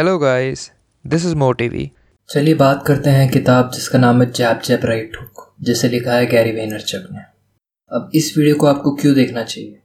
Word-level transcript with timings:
Hello 0.00 0.18
guys 0.18 0.70
this 1.06 1.24
is 1.26 1.34
Motivi 1.36 1.90
चलिए 2.28 2.54
बात 2.54 2.84
करते 2.86 3.10
हैं 3.10 3.30
किताब 3.30 3.70
जिसका 3.74 3.98
नाम 3.98 4.22
है 4.22 4.30
जैप 4.32 4.60
जैप 4.64 4.84
राइट 4.84 5.16
हुक 5.20 5.52
जिसे 5.60 5.88
लिखा 5.88 6.12
है 6.12 6.26
गैरी 6.26 6.52
वेनरचक 6.52 7.08
ने। 7.12 7.20
अब 7.90 8.10
इस 8.14 8.38
वीडियो 8.38 8.54
को 8.56 8.66
आपको 8.66 8.94
क्यों 8.96 9.14
देखना 9.14 9.42
चाहिए? 9.42 9.78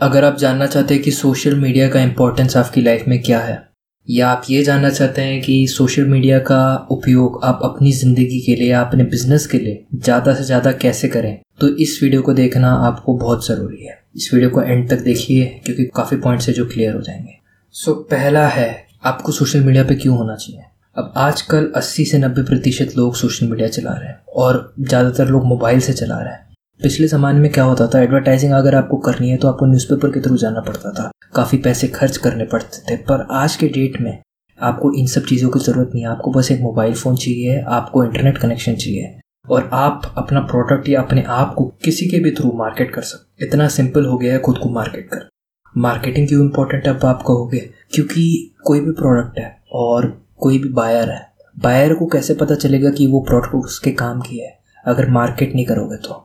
अगर 0.00 0.24
आप 0.24 0.36
जानना 0.36 0.66
चाहते 0.66 0.94
हैं 0.94 1.02
कि 1.02 1.10
सोशल 1.10 1.54
मीडिया 1.54 1.88
का 1.88 2.00
इम्पोर्टेंस 2.00 2.56
आपकी 2.56 2.82
लाइफ 2.82 3.04
में 3.08 3.22
क्या 3.22 3.38
है 3.38 3.68
या 4.08 4.28
आप 4.28 4.42
ये 4.50 4.62
जानना 4.62 4.90
चाहते 4.90 5.22
हैं 5.22 5.42
कि 5.42 5.66
सोशल 5.66 6.04
मीडिया 6.04 6.38
का 6.38 6.86
उपयोग 6.90 7.40
आप 7.44 7.60
अपनी 7.64 7.92
ज़िंदगी 7.92 8.40
के 8.40 8.56
लिए 8.56 8.70
या 8.70 8.80
अपने 8.80 9.04
बिज़नेस 9.04 9.46
के 9.46 9.58
लिए 9.58 9.84
ज़्यादा 9.94 10.34
से 10.34 10.44
ज़्यादा 10.44 10.72
कैसे 10.72 11.08
करें 11.08 11.40
तो 11.60 11.76
इस 11.76 11.98
वीडियो 12.02 12.22
को 12.22 12.32
देखना 12.32 12.74
आपको 12.74 13.18
बहुत 13.18 13.46
ज़रूरी 13.46 13.84
है। 13.86 14.02
इस 14.16 14.30
वीडियो 14.34 14.50
को 14.50 14.62
एंड 14.62 14.88
तक 14.90 14.96
देखिए 14.96 15.60
क्योंकि 15.64 15.84
काफ़ी 15.96 16.16
पॉइंट्स 16.16 16.48
है 16.48 16.54
जो 16.54 16.66
क्लियर 16.66 16.94
हो 16.94 17.00
जाएँगे। 17.00 17.38
सो 17.74 17.90
so, 17.90 18.10
पहला 18.10 18.48
है 18.48 18.83
आपको 19.04 19.32
सोशल 19.32 19.60
मीडिया 19.60 19.82
पे 19.84 19.94
क्यों 19.94 20.16
होना 20.16 20.34
चाहिए? 20.36 20.62
अब 20.96 21.12
आजकल 21.16 21.72
80 21.76 22.04
से 22.04 22.18
90 22.18 22.42
प्रतिशत 22.46 22.92
लोग 22.96 23.14
सोशल 23.16 23.46
मीडिया 23.46 23.68
चला 23.68 23.92
रहे 23.92 24.08
हैं 24.08 24.20
और 24.36 24.74
ज़्यादातर 24.80 25.28
लोग 25.28 25.44
मोबाइल 25.44 25.80
से 25.80 25.92
चला 25.92 26.18
रहे 26.18 26.32
हैं। 26.32 26.54
पिछले 26.80 27.06
ज़माने 27.06 27.40
में 27.40 27.50
क्या 27.52 27.64
होता 27.64 27.86
था? 27.86 28.00
एडवर्टाइजिंग 28.02 28.52
अगर 28.52 28.74
आपको 28.74 28.96
करनी 28.98 29.30
है 29.30 29.36
तो 29.36 29.48
आपको 29.48 29.66
न्यूज़पेपर 29.66 30.10
के 30.10 30.20
थ्रू 30.20 30.36
जाना 30.36 30.60
पड़ता 30.60 30.92
था। 30.92 31.10
काफ़ी 31.34 31.58
पैसे 31.58 31.88
खर्च 31.88 32.16
करने 32.16 32.44
पड़ते 32.44 32.80
थे। 32.90 32.96
पर 32.98 33.26
आज 33.32 33.56
के 33.56 33.68
डेट 33.68 34.00
में 34.00 34.18
आपको 34.58 34.92
इन 34.92 35.06
सब 35.06 35.24
चीज़ों 35.24 35.50
की 35.50 35.60
ज़रूरत 35.60 35.90
नहीं 35.94 36.04
है। 36.04 36.10
आपको 36.10 36.30
बस 36.30 36.50
एक 36.52 36.60
मोबाइल 36.60 36.94
फ़ोन 36.94 37.16
चाहिए, 37.16 37.60
आपको 37.60 38.04
इंटरनेट 38.04 38.38
कनेक्शन 38.38 38.74
चाहिए 38.76 39.18
और 39.50 39.68
आप 39.74 40.12
अपना 40.18 40.40
प्रोडक्ट 40.42 40.88
या 40.88 41.02
अपने 41.02 41.22
आप 41.30 41.54
को 41.54 41.64
किसी 41.84 42.06
के 42.06 42.18
भी 42.18 42.30
थ्रू 42.30 42.52
मार्केट 42.58 42.94
कर 42.94 43.02
सकते 43.02 43.46
इतना 43.46 43.68
सिंपल 43.70 44.06
हो 44.06 44.18
गया 44.18 44.32
है 44.32 44.38
खुद 44.40 44.58
को 44.58 44.68
मार्केट 44.70 45.08
कर 45.08 45.28
मार्केटिंग 45.76 46.28
क्यों 46.28 46.44
इम्पोर्टेंट 46.44 46.86
अब 46.88 47.04
आप 47.04 47.22
कहोगे 47.22 47.58
क्योंकि 47.94 48.50
कोई 48.64 48.80
भी 48.80 48.90
प्रोडक्ट 48.90 49.38
है 49.38 49.56
और 49.72 50.06
कोई 50.36 50.58
भी 50.58 50.68
बायर 50.68 51.10
है 51.10 51.26
बायर 51.56 51.94
को 51.94 52.06
कैसे 52.06 52.34
पता 52.34 52.54
चलेगा 52.54 52.90
कि 52.90 53.06
वो 53.06 53.20
प्रोडक्ट 53.20 53.54
उसके 53.54 53.90
काम 53.90 54.20
की 54.20 54.38
है? 54.38 54.58
अगर 54.86 55.10
मार्केट 55.10 55.54
नहीं 55.54 55.64
करोगे 55.66 55.96
तो। 55.96 56.20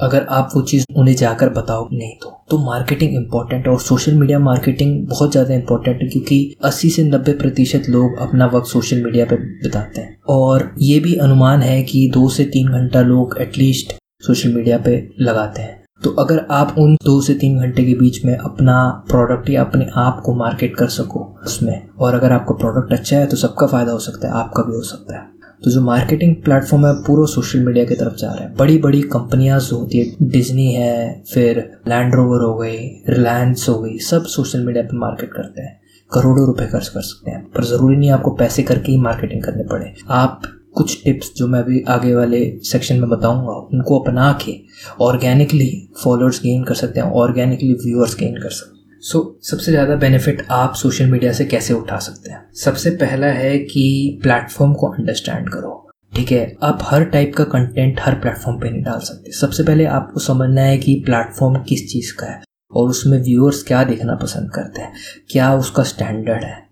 अगर 0.00 0.26
आप 0.30 0.50
वो 0.56 0.62
चीज़ 0.62 0.84
उन्हें 0.96 1.14
जाकर 1.16 1.48
बताओ 1.48 1.88
नहीं 1.92 2.12
तो। 2.22 2.30
तो 2.50 2.58
मार्केटिंग 2.58 3.14
इंपॉर्टेंट 3.14 3.66
है 3.66 3.72
और 3.72 3.80
सोशल 3.80 4.14
मीडिया 4.14 4.38
मार्केटिंग 4.38 5.06
बहुत 5.06 5.32
ज़्यादा 5.32 5.54
इंपॉर्टेंट 5.54 6.02
है, 6.02 6.08
क्योंकि 6.08 6.56
80 6.64 6.90
से 6.90 7.04
90 7.04 7.32
प्रतिशत 7.32 7.88
लोग 7.88 8.18
अपना 8.18 8.46
वक्त 8.46 8.66
सोशल 8.66 9.02
मीडिया 9.04 9.24
पे 9.24 9.36
बिताते 9.36 10.00
हैं। 10.00 10.16
और 10.28 10.70
ये 10.80 11.00
भी 11.00 11.14
अनुमान 11.14 11.62
है 11.62 11.82
कि 11.82 12.10
दो 12.14 12.28
से 12.28 12.44
तीन 12.44 12.68
घंटा 12.68 13.00
लोग 13.00 13.36
एटलीस्ट 13.40 13.94
सोशल 14.22 14.54
मीडिया 14.54 14.78
पे 14.78 15.08
लगाते 15.20 15.62
हैं। 15.62 15.77
तो 16.02 16.10
अगर 16.10 16.46
आप 16.50 16.74
उन 16.78 16.94
दो 16.94 17.20
से 17.20 17.34
तीन 17.34 17.58
घंटे 17.58 17.84
के 17.84 17.94
बीच 17.94 18.24
में 18.24 18.36
अपना 18.36 19.04
प्रोडक्ट 19.08 19.50
या 19.50 19.64
अपने 19.64 19.86
आप 19.96 20.20
को 20.24 20.34
मार्केट 20.34 20.76
कर 20.76 20.88
सको 20.88 21.20
उसमें, 21.44 21.88
और 21.98 22.14
अगर 22.14 22.32
आपका 22.32 22.54
प्रोडक्ट 22.54 22.92
अच्छा 22.92 23.16
है 23.16 23.26
तो 23.26 23.36
सबका 23.36 23.66
फ़ायदा 23.66 23.92
हो 23.92 23.98
सकता 23.98 24.28
है, 24.28 24.34
आपका 24.34 24.62
भी 24.62 24.76
हो 24.76 24.82
सकता 24.82 25.16
है। 25.16 25.26
तो 25.64 25.70
जो 25.70 25.80
मार्केटिंग 25.80 26.34
प्लेटफॉर्म 26.34 26.86
है 26.86 26.92
पूरा 27.02 27.24
सोशल 27.26 27.64
मीडिया 27.64 27.84
की 27.84 27.94
तरफ़ 27.94 28.14
जा 28.14 28.28
रहा 28.28 28.44
है। 28.44 28.54
बड़ी 28.54 28.78
बड़ी 28.78 29.00
कंपनियाँ 29.02 29.58
जो 29.60 29.76
होती 29.76 29.98
है 29.98 30.28
डिज्नी 30.30 30.72
है, 30.72 31.22
फिर 31.32 31.58
लैंड 31.88 32.14
रोवर 32.14 32.44
हो 32.44 32.54
गई 32.54 32.78
रिलायंस 33.08 33.66
हो 33.68 33.78
गई, 33.78 33.98
सब 33.98 34.24
सोशल 34.26 34.64
मीडिया 34.64 34.82
पे 34.82 34.96
मार्केट 34.96 35.32
करते 35.32 35.62
हैं। 35.62 35.80
करोड़ों 36.12 36.46
रुपए 36.46 36.66
खर्च 36.66 36.88
कर 36.88 37.00
सकते 37.00 37.30
हैं। 37.30 37.42
पर 37.46 37.64
ज़रूरी 37.64 37.96
नहीं 37.96 38.10
आपको 38.10 38.30
पैसे 38.30 38.62
करके 38.62 38.92
ही 38.92 38.98
मार्केटिंग 38.98 39.42
करने 39.42 39.64
पड़े। 39.64 39.92
आप 40.10 40.42
कुछ 40.78 41.02
टिप्स 41.04 41.32
जो 41.36 41.46
मैं 41.46 41.60
अभी 41.60 41.82
आगे 41.88 42.14
वाले 42.14 42.40
सेक्शन 42.64 42.96
में 42.96 43.08
बताऊँगा 43.10 43.52
उनको 43.74 43.98
अपना 44.00 44.32
के 44.44 44.58
ऑर्गेनिकली 45.00 45.70
फॉलोअर्स 46.04 46.42
गेन 46.42 46.64
कर 46.64 46.74
सकते 46.74 47.00
हैं 47.00 47.10
ऑर्गेनिकली 47.12 47.72
व्यूअर्स 47.72 48.16
गेन 48.18 48.34
कर 48.34 48.50
सकते 48.50 48.70
हैं। 48.72 49.00
सो 49.00 49.18
so, 49.18 49.50
सबसे 49.50 49.70
ज़्यादा 49.70 49.96
बेनिफिट 49.96 50.46
आप 50.50 50.74
सोशल 50.74 51.06
मीडिया 51.06 51.32
से 51.32 51.44
कैसे 51.44 51.74
उठा 51.74 51.98
सकते 51.98 52.30
हैं? 52.30 52.40
सबसे 52.54 52.90
पहला 52.90 53.26
है 53.26 53.58
कि 53.58 54.18
प्लेटफॉर्म 54.22 54.72
को 54.72 54.88
अंडरस्टैंड 54.88 55.48
करो। 55.48 55.88
ठीक 56.14 56.32
है? 56.32 56.56
आप 56.62 56.78
हर 56.82 57.04
टाइप 57.04 57.34
का 57.36 57.44
कंटेंट 57.44 58.00
हर 58.00 58.14
प्लेटफॉर्म 58.14 58.58
पे 58.60 58.70
नहीं 58.70 58.82
डाल 58.82 59.00
सकते। 59.00 59.32
सबसे 59.32 59.62
पहले 59.62 59.84
आपको 59.84 60.20
समझना 60.20 60.62
है 60.62 60.78
कि 60.78 60.94
प्लेटफॉर्म 61.06 61.62
किस 61.62 61.92
चीज़ 61.92 62.12
का 62.12 62.26
है 62.26 62.42
और 62.72 62.88
उसमें 62.88 63.18
व्यूअर्स 63.22 63.62
क्या 63.62 63.84
देखना 63.84 64.14
पसंद 64.14 64.50
करते 64.50 64.82
हैं 64.82 64.92
क्या 65.30 65.54
उसका 65.54 65.82
स्टैंडर्ड 65.82 66.44
है। 66.44 66.67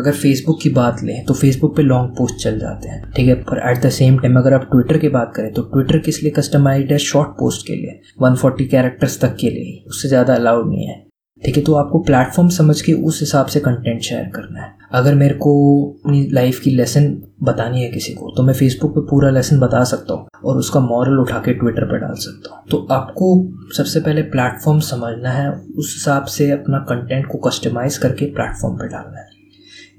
अगर 0.00 0.12
फेसबुक 0.14 0.60
की 0.62 0.70
बात 0.72 1.02
लें 1.04 1.24
तो 1.26 1.34
फेसबुक 1.34 1.76
पे 1.76 1.82
लॉन्ग 1.82 2.10
पोस्ट 2.18 2.42
चल 2.42 2.58
जाते 2.58 2.88
हैं, 2.88 3.02
ठीक 3.12 3.28
है? 3.28 3.34
पर 3.34 3.58
एट 3.70 3.82
द 3.82 3.90
सेम 3.92 4.18
टाइम 4.18 4.38
अगर 4.38 4.54
आप 4.54 4.68
ट्विटर 4.72 4.98
की 4.98 5.08
बात 5.10 5.32
करें 5.36 5.52
तो 5.52 5.62
ट्विटर 5.64 5.98
किस 6.00 6.22
लिए 6.22 6.32
कस्टमाइज्ड 6.32 6.92
है? 6.92 6.98
शॉर्ट 7.00 7.28
पोस्ट 7.38 7.66
के 7.66 7.76
लिए 7.76 8.00
140 8.22 8.66
कैरेक्टर्स 8.66 9.20
तक 9.20 9.36
के 9.40 9.50
लिए, 9.50 9.84
उससे 9.88 10.08
ज़्यादा 10.08 10.34
अलाउड 10.34 10.68
नहीं 10.68 10.86
है, 10.86 10.98
ठीक 11.42 11.56
है? 11.56 11.62
तो 11.62 11.74
आपको 11.74 11.98
प्लेटफॉर्म 12.00 12.48
समझ 12.50 12.80
के 12.80 12.92
उस 12.92 13.20
हिसाब 13.20 13.46
से 13.46 13.60
कंटेंट 13.60 14.00
शेयर 14.02 14.30
करना 14.34 14.60
है। 14.60 14.78
अगर 14.92 15.14
मेरे 15.14 15.34
को 15.36 15.50
अपनी 15.96 16.26
लाइफ 16.32 16.58
की 16.60 16.70
लेसन 16.70 17.04
बतानी 17.42 17.82
है 17.82 17.88
किसी 17.90 18.12
को 18.14 18.32
तो 18.36 18.42
मैं 18.42 18.54
फेसबुक 18.54 18.90
पे 18.90 19.00
पूरा 19.10 19.30
लेसन 19.30 19.58
बता 19.60 19.82
सकता 19.84 20.14
हूँ 20.14 20.26
और 20.44 20.56
उसका 20.58 20.80
मॉरल 20.80 21.18
उठा 21.18 21.38
के 21.38 21.52
ट्विटर 21.54 21.84
पे 21.84 21.98
डाल 21.98 22.14
सकता 22.16 22.54
हूँ। 22.54 22.64
तो 22.70 22.86
आपको 22.92 23.28
सबसे 23.76 24.00
पहले 24.00 24.22
प्लेटफॉर्म 24.30 24.80
समझना 24.82 25.30
है, 25.30 25.50
उस 25.50 25.94
हिसाब 25.94 26.24
से 26.26 26.50
अपना 26.50 26.78
कंटेंट 26.88 27.26
को 27.26 27.38
कस्टमाइज 27.40 27.98
करके 27.98 28.26
प्लेटफॉर्म 28.32 28.76
पे 28.76 28.88
डालना 28.88 29.18
है। 29.18 29.28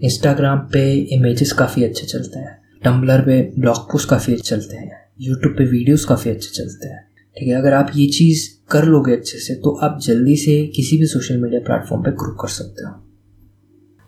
इंस्टाग्राम 0.01 0.59
पे 0.73 0.83
इमेजेस 1.15 1.51
काफ़ी 1.53 1.83
अच्छे 1.83 2.05
चलते 2.07 2.39
हैं। 2.39 2.57
टम्बलर 2.83 3.21
पे 3.21 3.41
ब्लॉग 3.59 3.77
पोस्ट 3.91 4.09
काफ़ी 4.09 4.33
अच्छे 4.33 4.49
चलते 4.49 4.77
हैं। 4.77 4.99
यूट्यूब 5.21 5.53
पे 5.57 5.65
वीडियोस 5.67 6.05
काफ़ी 6.05 6.31
अच्छे 6.31 6.49
चलते 6.53 6.87
हैं। 6.87 6.99
ठीक 7.37 7.47
है, 7.47 7.55
अगर 7.55 7.73
आप 7.73 7.91
ये 7.95 8.07
चीज़ 8.09 8.47
कर 8.71 8.85
लोगे 8.85 9.13
अच्छे 9.13 9.39
से 9.39 9.55
तो 9.55 9.75
आप 9.83 9.99
जल्दी 10.03 10.35
से 10.37 10.65
किसी 10.75 10.97
भी 10.97 11.05
सोशल 11.07 11.37
मीडिया 11.37 11.61
प्लेटफॉर्म 11.61 12.03
पे 12.03 12.11
ग्रो 12.13 12.35
कर 12.35 12.47
सकते 12.49 12.85
हो। 12.85 12.93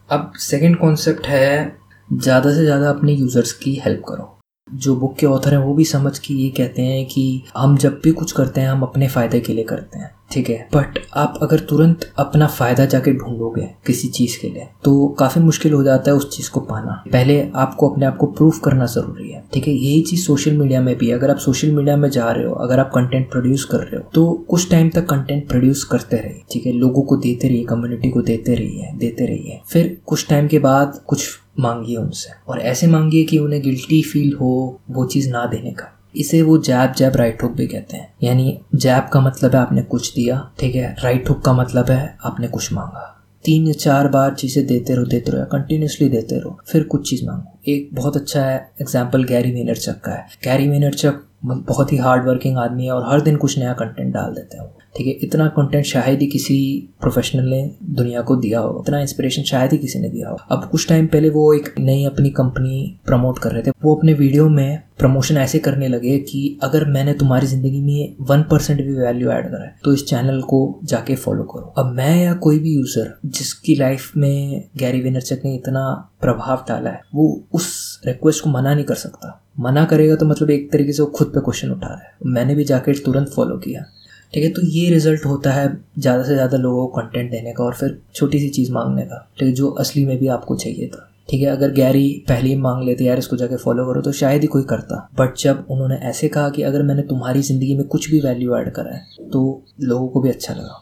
अब 0.10 0.32
सेकंड 0.42 0.78
कॉन्सेप्ट 0.78 1.28
है, 1.28 1.76
ज़्यादा 2.10 2.54
से 2.54 2.64
ज़्यादा 2.64 2.90
अपने 2.90 3.14
यूज़र्स 3.14 3.52
की 3.54 3.76
हेल्प 3.86 4.02
करो। 4.10 4.30
जो 4.68 4.96
बुक 4.96 5.16
के 5.18 5.26
ऑथर 5.26 5.54
हैं, 5.54 5.60
वो 5.60 5.74
भी 5.74 5.86
समझ 5.86 6.18
के 6.20 6.34
ये 6.34 6.50
कहते 6.50 6.82
हैं 6.82 7.06
कि 7.06 7.44
हम 7.58 7.78
जब 7.78 8.00
भी 8.04 8.12
कुछ 8.12 8.32
करते 8.32 8.62
हैं, 8.62 8.70
हम 8.70 8.82
अपने 8.82 9.08
फ़ायदे 9.08 9.40
के 9.40 9.54
लिए 9.54 9.64
करते 9.64 10.00
हैं। 10.00 10.12
ठीक 10.34 10.50
है 10.50 10.68
बट 10.74 11.00
आप 11.16 11.38
अगर 11.42 11.60
तुरंत 11.70 12.10
अपना 12.20 12.48
फ़ायदा 12.50 12.86
जाके 12.86 13.12
ढूंढोगे 13.14 13.70
किसी 13.88 14.08
चीज़ 14.10 14.40
के 14.42 14.48
लिए 14.50 14.68
तो 14.84 15.08
काफ़ी 15.20 15.42
मुश्किल 15.42 15.74
हो 15.74 15.84
जाता 15.84 16.12
है 16.12 16.18
उस 16.18 16.30
चीज़ 16.36 16.50
को 16.52 16.60
पाना। 16.62 17.04
पहले 17.12 17.40
आपको 17.56 17.90
अपने 17.90 18.06
आप 18.06 18.18
को 18.18 18.28
प्रूफ 18.28 18.60
करना 18.64 18.86
ज़रूरी 18.86 19.30
है, 19.32 19.44
ठीक 19.54 19.68
है? 19.68 19.74
यही 19.74 20.02
चीज़ 20.02 20.26
सोशल 20.26 20.58
मीडिया 20.58 20.82
में 20.82 20.96
भी 20.98 21.10
अगर 21.12 21.32
आप 21.32 21.38
सोशल 21.38 21.72
मीडिया 21.72 21.98
में 21.98 22.10
जा 22.10 22.32
रहे 22.32 22.46
हो, 22.46 22.54
अगर 22.56 22.80
आप 22.80 22.92
कंटेंट 22.96 23.30
प्रोड्यूस 23.32 23.66
कर 23.66 23.78
रहे 23.80 23.98
हो 23.98 24.10
तो 24.14 24.32
कुछ 24.50 24.70
टाइम 24.72 24.90
तक 24.90 25.06
कंटेंट 25.06 25.48
प्रोड्यूस 25.50 25.84
करते 25.84 26.18
रहिए, 26.18 26.42
ठीक 26.52 26.66
है? 26.66 26.72
लोगों 26.74 27.04
को 27.04 27.18
देते 27.18 27.48
रहिए 27.48 27.64
कम्युनिटी 27.66 28.10
को 28.10 28.22
देते 28.24 28.56
रहिए 28.56 28.92
देते 28.98 29.26
रहिए। 29.26 29.60
फिर 29.72 29.98
कुछ 30.06 30.28
टाइम 30.30 30.48
के 30.48 30.60
बाद 30.60 31.02
कुछ 31.08 31.30
मांगिए 31.60 31.98
उनसे, 31.98 32.30
और 32.48 32.60
ऐसे 32.62 32.88
मांगिए 32.88 33.24
कि 33.24 33.38
उन्हें 33.40 33.62
गिल्टी 33.62 34.02
फील 34.04 34.34
हो 34.34 34.80
वो 34.90 35.06
चीज़ 35.06 35.30
ना 35.30 35.46
देने 35.46 35.72
का। 35.72 35.90
इसे 36.16 36.42
वो 36.42 36.58
जैब 36.60 36.94
जैब 36.94 37.16
राइट 37.16 37.44
हुक 37.44 37.52
भी 37.52 37.68
कहते 37.68 37.98
हैं। 37.98 38.14
यानी 38.24 38.58
जैब 38.76 39.10
का 39.14 39.22
मतलब 39.22 39.56
है 39.56 39.62
आपने 39.62 39.82
कुछ 39.84 40.14
दिया, 40.16 40.38
ठीक 40.60 40.76
है? 40.76 40.96
राइट 41.04 41.30
हुक 41.30 41.42
का 41.42 41.54
मतलब 41.54 41.90
है 41.90 42.16
आपने 42.26 42.48
कुछ 42.48 42.72
मांगा। 42.74 43.10
तीन 43.46 43.66
या 43.68 43.74
चार 43.74 44.08
बार 44.08 44.34
चीज़ें 44.34 44.66
देते 44.68 44.94
रहो 44.96 45.06
देते 45.06 45.32
रहो 45.32 45.40
या 45.40 45.46
कंटिन्यूसली 45.48 46.08
देते 46.10 46.40
रहो, 46.40 46.58
फिर 46.68 46.84
कुछ 46.84 47.10
चीज़ 47.10 47.26
मांगो। 47.26 47.60
एक 47.68 47.90
बहुत 47.94 48.18
अच्छा 48.18 48.42
है 48.42 48.58
एग्ज़ाम्पल 48.82 49.24
गैरी 49.24 49.52
वेनरचक 49.52 50.00
का 50.02 50.12
है। 50.12 50.26
गैरी 50.44 50.70
वेनरचक 50.70 51.20
बहुत 51.46 51.92
ही 51.92 51.98
हार्ड 51.98 52.28
वर्किंग 52.28 52.58
आदमी 52.58 52.86
है 52.86 52.92
और 52.92 53.10
हर 53.10 53.22
दिन 53.22 53.38
कुछ 53.38 53.58
नया 53.60 53.74
कंटेंट 53.74 54.14
डाल 54.14 54.34
देते 54.34 54.58
हैं 54.58 54.66
ठीक 54.96 55.08
है, 55.08 55.14
इतना 55.24 55.48
कंटेंट 55.50 55.86
शायद 55.86 56.20
ही 56.22 56.26
किसी 56.28 56.56
प्रोफेशनल 57.02 57.46
ने 57.46 57.62
दुनिया 57.92 58.22
को 58.22 58.36
दिया 58.38 58.60
हो, 58.60 58.82
इतना 58.82 59.00
इंस्पिरेशन 59.02 59.44
शायद 59.44 59.72
ही 59.72 59.78
किसी 59.78 60.00
ने 60.00 60.10
दिया 60.10 60.30
हो। 60.30 60.38
अब 60.52 60.68
कुछ 60.72 60.88
टाइम 60.90 61.08
पहले 61.08 61.30
वो 61.30 61.54
एक 61.54 61.74
नई 61.80 62.04
अपनी 62.06 62.30
कंपनी 62.32 63.00
प्रमोट 63.06 63.40
कर 63.40 63.52
रहे 63.52 63.62
थे, 63.62 63.72
वो 63.84 63.96
अपने 63.96 64.14
वीडियो 64.14 64.48
में 64.50 64.82
प्रमोशन 65.00 65.38
ऐसे 65.38 65.60
करने 65.60 65.88
लगे 65.88 66.18
कि 66.22 66.60
अगर 66.64 66.86
मैंने 66.88 67.14
तुम्हारी 67.14 67.48
ज़िंदगी 67.48 67.82
में 67.82 68.16
वन 68.28 68.44
परसेंट 68.52 68.82
भी 68.82 68.94
वैल्यू 68.96 69.30
ऐड 69.32 69.46
करा 69.46 69.64
है 69.64 69.76
तो 69.84 69.94
इस 69.94 70.06
चैनल 70.08 70.42
को 70.44 70.60
जाके 70.84 71.16
फॉलो 71.16 71.44
करो। 71.46 71.74
अब 71.78 71.92
मैं 71.94 72.24
या 72.24 72.34
कोई 72.36 72.60
भी 72.60 72.74
यूज़र 72.74 73.14
जिसकी 73.28 73.76
लाइफ 73.76 74.12
में 74.18 74.70
गैरी 74.78 75.02
विनरचक 75.02 75.42
ने 75.46 75.56
इतना 75.56 75.90
प्रभाव 76.22 76.64
डाला 76.68 76.90
है, 76.90 77.02
वो 77.16 77.44
उस 77.54 78.02
रिक्वेस्ट 78.06 78.44
को 78.44 78.50
मना 78.50 78.74
नहीं 78.74 78.86
कर 78.86 78.96
सकता। 78.98 79.40
मना 79.60 79.86
करेगा 79.86 80.16
तो 80.16 80.26
मतलब 80.26 80.50
एक 80.50 80.72
तरीके 80.72 80.94
से 80.94 81.04
वो 81.04 81.10
खुद 81.10 81.28
पे 81.28 81.40
क्वेश्चन 81.42 81.72
उठा 81.72 81.88
रहा 81.88 81.98
है। 81.98 82.16
मैंने 82.28 82.56
भी 82.56 82.64
जाके 82.66 82.94
तुरंत 82.96 83.30
फॉलो 83.30 83.58
किया। 83.58 83.86
ठीक 84.34 84.44
है 84.44 84.50
तो 84.52 84.62
ये 84.68 84.90
रिज़ल्ट 84.90 85.26
होता 85.26 85.52
है 85.52 85.68
ज़्यादा 85.98 86.24
से 86.24 86.34
ज़्यादा 86.34 86.58
लोगों 86.58 86.86
को 86.88 87.02
कंटेंट 87.02 87.32
देने 87.32 87.52
का 87.54 87.64
और 87.64 87.74
फिर 87.76 87.98
छोटी 88.16 88.40
सी 88.40 88.50
चीज़ 88.50 88.72
मांगने 88.74 89.04
का। 89.04 89.18
ठीक 89.40 89.48
है, 89.48 89.54
जो 89.54 89.70
असली 89.72 90.06
में 90.06 90.18
भी 90.20 90.28
आपको 90.30 90.56
चाहिए 90.56 90.88
था। 90.88 91.10
ठीक 91.30 91.42
है, 91.42 91.48
अगर 91.48 91.72
गैरी 91.72 92.24
पहले 92.30 92.50
ही 92.50 92.56
मांग 92.58 92.84
लेते, 92.84 93.04
यार, 93.04 93.18
इसको 93.18 93.36
जाके 93.38 93.58
फॉलो 93.58 93.86
करो 93.86 94.02
तो 94.02 94.12
शायद 94.12 94.42
ही 94.42 94.48
कोई 94.48 94.64
करता। 94.70 94.98
बट 95.20 95.38
जब 95.38 95.66
उन्होंने 95.72 95.96
ऐसे 96.04 96.28
कहा 96.30 96.50
कि 96.50 96.64
अगर 96.64 96.84
मैंने 96.84 97.02
तुम्हारी 97.04 97.42
ज़िंदगी 97.42 97.76
में 97.76 97.86
कुछ 97.88 98.10
भी 98.12 98.20
वैल्यू 98.22 98.56
ऐड 98.58 98.72
करा 98.72 98.96
है 98.96 99.30
तो 99.32 99.62
लोगों 99.82 100.08
को 100.08 100.22
भी 100.22 100.30
अच्छा 100.30 100.54
लगा। 100.54 100.80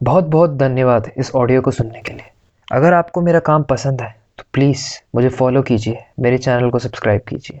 बहुत 0.00 0.24
बहुत 0.26 0.50
धन्यवाद 0.56 1.10
इस 1.18 1.34
ऑडियो 1.34 1.60
को 1.60 1.70
सुनने 1.70 2.02
के 2.02 2.12
लिए। 2.12 2.30
अगर 2.68 2.92
आपको 2.94 3.20
मेरा 3.20 3.38
काम 3.42 3.62
पसंद 3.64 4.00
है 4.00 4.14
तो 4.38 4.44
प्लीज़ 4.54 4.84
मुझे 5.14 5.28
फॉलो 5.30 5.62
कीजिए, 5.62 5.98
मेरे 6.20 6.38
चैनल 6.38 6.70
को 6.70 6.78
सब्सक्राइब 6.78 7.20
कीजिए। 7.28 7.60